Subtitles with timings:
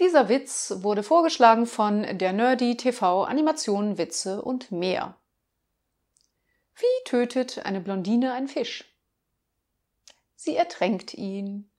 [0.00, 5.14] Dieser Witz wurde vorgeschlagen von der Nerdy TV Animationen, Witze und mehr.
[6.74, 8.84] Wie tötet eine Blondine einen Fisch?
[10.36, 11.69] Sie ertränkt ihn.